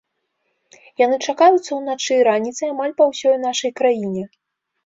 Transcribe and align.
Яны 1.01 1.19
чакаюцца 1.33 1.71
ўначы 1.81 2.11
і 2.21 2.25
раніцай 2.31 2.67
амаль 2.77 2.97
па 3.03 3.09
ўсёй 3.11 3.39
нашай 3.47 3.71
краіне. 3.83 4.23